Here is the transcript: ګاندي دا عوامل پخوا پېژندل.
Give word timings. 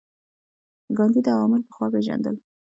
ګاندي 0.97 1.21
دا 1.25 1.31
عوامل 1.35 1.61
پخوا 1.67 1.87
پېژندل. 1.93 2.35